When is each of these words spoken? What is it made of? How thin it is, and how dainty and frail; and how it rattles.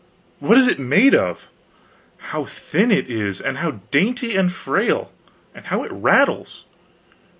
What 0.39 0.57
is 0.57 0.65
it 0.65 0.79
made 0.79 1.13
of? 1.13 1.45
How 2.17 2.43
thin 2.43 2.89
it 2.89 3.07
is, 3.07 3.39
and 3.39 3.59
how 3.59 3.81
dainty 3.91 4.35
and 4.35 4.51
frail; 4.51 5.11
and 5.53 5.65
how 5.67 5.83
it 5.83 5.91
rattles. 5.91 6.63